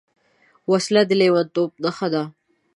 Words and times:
وسله 0.71 1.01
د 1.09 1.11
لېونتوب 1.19 1.69
نښه 1.83 2.07
ده 2.13 2.23